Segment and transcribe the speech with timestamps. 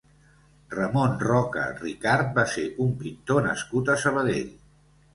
[0.75, 4.55] Ramon Roca Ricart va ser un pintor nascut a Sabadell.